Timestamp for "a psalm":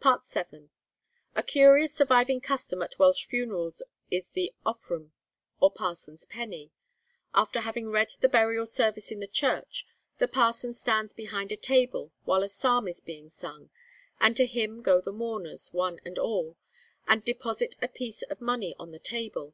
12.44-12.86